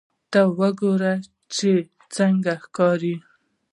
ته 0.31 0.41
وګوره 0.59 1.13
چې 1.55 1.71
څنګه 2.15 2.53
ښکاري 2.63 3.15